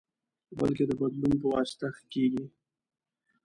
بلکې 0.57 0.83
د 0.89 0.91
بدلون 0.99 1.33
پواسطه 1.41 1.87
ښه 1.95 2.03
کېږي. 2.13 2.45